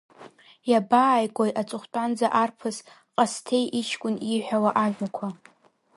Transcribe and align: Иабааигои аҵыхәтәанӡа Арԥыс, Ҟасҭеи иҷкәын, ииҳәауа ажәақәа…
Иабааигои 0.69 1.51
аҵыхәтәанӡа 1.61 2.27
Арԥыс, 2.43 2.77
Ҟасҭеи 3.15 3.65
иҷкәын, 3.79 4.15
ииҳәауа 4.31 4.71
ажәақәа… 4.83 5.27